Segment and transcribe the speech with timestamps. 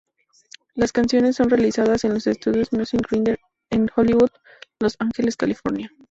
[0.73, 4.31] Las canciones son realizadas en los Estudios Music Grinder en Hollywood,
[4.81, 5.91] Los Angeles, California.